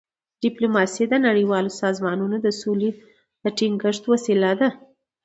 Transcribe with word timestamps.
ډيپلوماسي 0.43 1.03
د 1.09 1.13
نړیوالو 1.27 1.71
سازمانونو 1.81 2.35
د 2.41 2.47
سولي 2.61 2.91
د 3.43 3.43
ټینګښت 3.57 4.03
وسیله 4.13 4.51
ده. 4.59 4.69